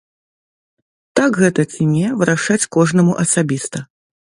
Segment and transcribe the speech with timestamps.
[1.19, 3.87] Так гэта ці не, вырашаць кожнаму асабіста.